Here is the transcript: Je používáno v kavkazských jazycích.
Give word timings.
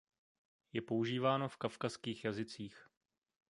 Je 0.73 0.81
používáno 0.81 1.49
v 1.49 1.57
kavkazských 1.57 2.25
jazycích. 2.25 2.89